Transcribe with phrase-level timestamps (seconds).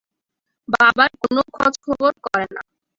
[0.67, 2.61] বাবার কোনো খোঁজখবর করে না।